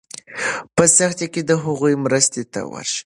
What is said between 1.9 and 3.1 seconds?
مرستې ته ورشئ.